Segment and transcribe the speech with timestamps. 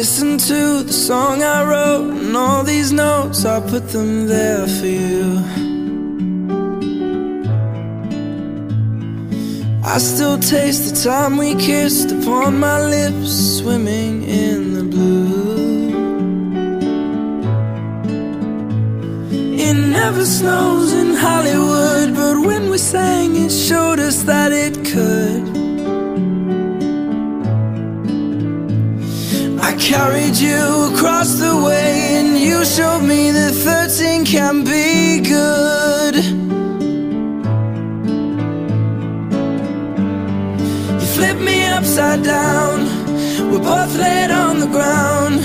[0.00, 4.86] Listen to the song I wrote and all these notes, I put them there for
[4.86, 5.36] you.
[9.84, 15.90] I still taste the time we kissed upon my lips, swimming in the blue.
[19.66, 25.49] It never snows in Hollywood, but when we sang, it showed us that it could.
[29.90, 36.14] Carried you across the way and you showed me that 13 can be good.
[41.00, 42.76] You flipped me upside down.
[43.50, 45.40] We're both laid on the ground.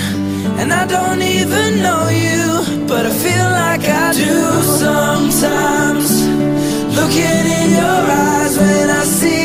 [0.60, 2.46] And I don't even know you
[2.86, 4.36] But I feel like I do
[4.84, 6.08] sometimes.
[6.98, 9.35] Looking in your eyes when I see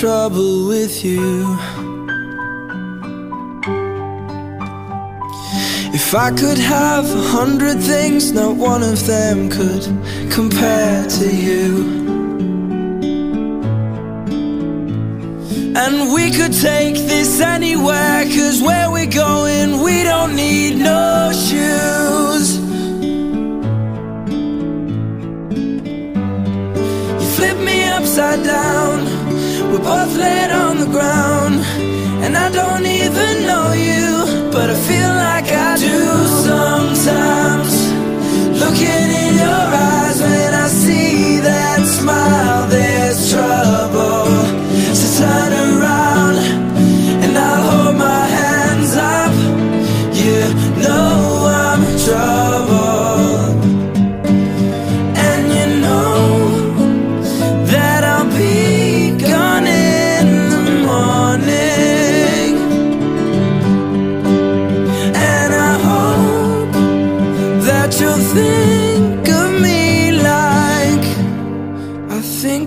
[0.00, 1.58] trouble with you
[5.92, 9.84] If I could have a hundred things, not one of them could
[10.32, 11.68] compare to you.
[15.76, 22.58] And we could take this anywhere, cause where we're going, we don't need no shoes.
[27.20, 28.98] You flip me upside down,
[29.70, 31.60] we're both laid on the ground.
[32.24, 35.09] And I don't even know you, but I feel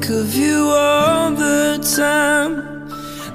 [0.03, 2.53] think of you all the time.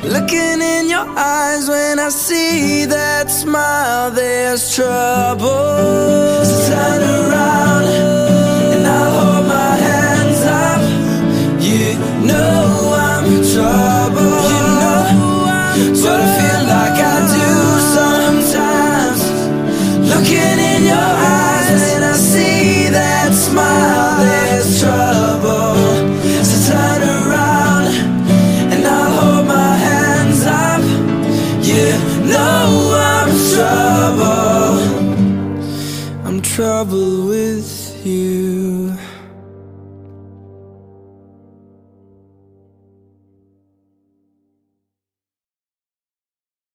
[0.03, 6.45] Looking in your eyes when I see that smile, there's trouble.
[6.45, 7.85] So turn around
[8.75, 10.81] and I'll hold my hands up.
[11.69, 14.37] You know I'm trouble.
[14.53, 15.01] You know
[15.49, 15.93] I'm.
[16.03, 17.51] But I feel like I do
[17.97, 19.21] sometimes.
[20.11, 23.98] Looking in your eyes and I see that smile,
[36.59, 37.29] trouble.
[37.29, 39.08] With you.